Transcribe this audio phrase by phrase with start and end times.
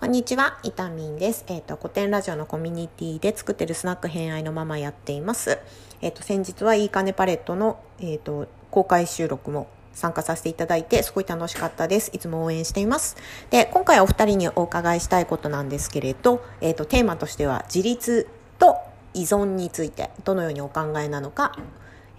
[0.00, 1.44] こんにちは、いたみんです。
[1.48, 5.58] えっ、と、古典ラジオのコミュニティで作ってるスナック偏愛のままやっています。
[6.00, 12.12] えっ、と、先日はいいかねパレットの、えっ、と、公開収録も参加させていただいて、すごい楽しかったです。
[12.14, 13.16] いつも応援しています。
[13.50, 18.28] で、今回お二人にお伺いしたいことなんですけれど、えっ、と、テーマとしては、自立
[18.60, 18.76] と
[19.14, 21.58] 依存について、どのようにお考えなのか、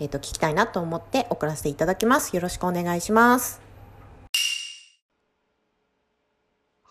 [0.01, 2.35] えっ、と、聞きたいなと思って送らせていただきます。
[2.35, 3.68] よろしくお願いします。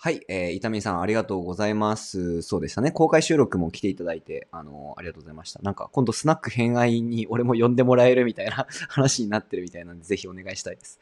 [0.08, 2.40] はい、えー、伊丹さんありがとうございます。
[2.40, 2.92] そうでしたね。
[2.92, 5.60] 公開収録も来ていただいて、あのーありがとうございました。
[5.60, 10.98] なんか今度スナック偏愛に俺も呼んでもらえるみたいな 話になってるみたいなんで、ぜひお願いしたいです。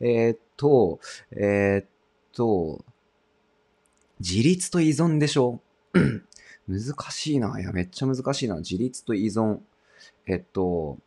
[0.00, 1.86] えーっと、えーっ
[2.34, 2.84] と、
[4.20, 5.62] 自立と依存でしょ？
[6.68, 7.58] 難しいな。
[7.58, 8.56] いや、めっちゃ難しいな。
[8.56, 9.60] 自立と依存。
[10.26, 10.98] えっと、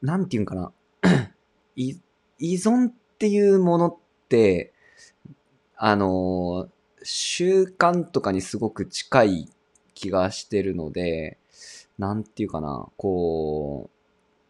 [0.00, 0.72] なんていうんかな。
[1.76, 2.00] 依
[2.40, 3.96] 存っていうものっ
[4.30, 4.72] て、
[5.84, 6.68] あの
[7.02, 9.48] 習慣とかにすごく近い
[9.94, 11.38] 気がしてるので、
[11.98, 13.90] なんていうかな、こ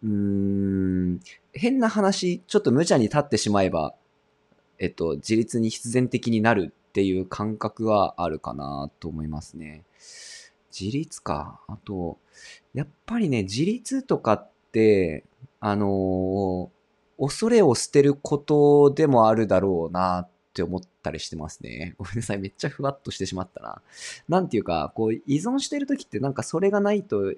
[0.03, 1.21] う、うーん、
[1.55, 3.95] 変な話、ちょっと無茶に立ってしまえば、
[4.79, 9.85] えっと、自立に必然的になるっていう感覚はあるかなと思いますね。
[10.71, 11.61] 自立か。
[11.67, 12.19] あと、
[12.75, 15.25] やっぱりね、自立とかって、
[15.61, 16.69] あのー
[17.19, 21.95] 恐れを捨てることでもあるだろうなって思ったりしてますね。
[21.99, 22.39] ごめんなさい。
[22.39, 23.83] めっちゃふわっとしてしまったな。
[24.29, 27.35] なんていうか、こう、依存してる時ってなんかそれがないと、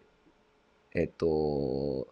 [0.95, 2.09] えっと、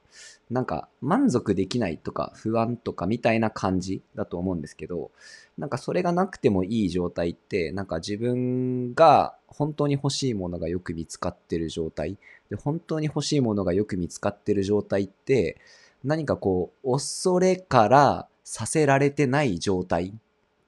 [0.51, 5.11] なんか満足できないとか不安とかみたいな感じだと思うんですけど、
[5.57, 12.17] なんかそれがなくてもいい状態って、なんか自分が本当に欲しいものがよく見つかってる状態、
[12.51, 15.61] で本当に欲しいものがよく見つかってる状態って、
[16.05, 20.13] 何かこう、恐れからさせられてない状態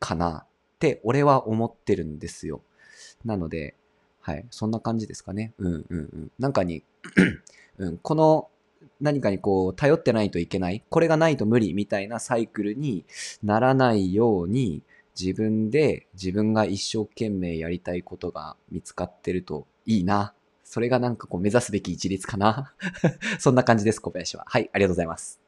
[0.04, 0.46] かなっ
[0.78, 2.60] て俺は思ってるんですよ。
[3.24, 3.74] なので、
[4.20, 5.54] はい、そんな感じですかね。
[5.58, 6.30] うんうんうん。
[6.38, 6.84] なんかに、
[7.78, 8.48] うん、この
[9.00, 13.06] 何かにこう頼ってないといけない、これがないと無理みたいなサイクルに
[13.42, 14.82] ならないように、
[15.18, 20.34] 自分で自分が一生懸命やりたいことが見つかってるといいな。
[20.64, 22.74] それがなんかこう目指すべき一律かな。
[23.38, 24.44] そんな感じです、小林は。
[24.46, 25.40] はい、ありがとうございます。